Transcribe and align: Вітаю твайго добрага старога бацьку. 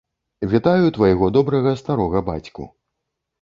Вітаю 0.53 0.87
твайго 0.95 1.29
добрага 1.35 1.75
старога 1.83 2.25
бацьку. 2.31 2.67